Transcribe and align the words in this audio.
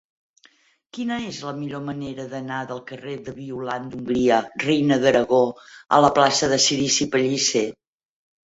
Quina 0.97 1.17
és 1.31 1.41
la 1.47 1.51
millor 1.57 1.83
manera 1.89 2.25
d'anar 2.31 2.61
del 2.71 2.81
carrer 2.93 3.13
de 3.27 3.35
Violant 3.41 3.85
d'Hongria 3.93 4.41
Reina 4.65 4.99
d'Aragó 5.05 5.45
a 5.99 6.01
la 6.07 6.11
plaça 6.19 6.51
de 6.55 6.61
Cirici 6.69 7.09
Pellicer? 7.17 7.67